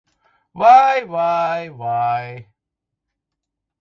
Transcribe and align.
Vai, 0.51 1.05
vai, 1.05 1.69
vai! 1.69 2.49